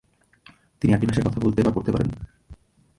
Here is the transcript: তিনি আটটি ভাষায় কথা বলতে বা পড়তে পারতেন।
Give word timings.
তিনি 0.81 0.93
আটটি 0.93 1.05
ভাষায় 1.07 1.25
কথা 1.27 1.39
বলতে 1.39 1.59
বা 1.63 1.71
পড়তে 1.71 1.91
পারতেন। 1.91 2.11